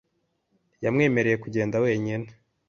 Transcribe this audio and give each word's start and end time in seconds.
Yamwemereye 0.83 1.35
kugenda 1.43 1.81
wenyine. 1.83 2.27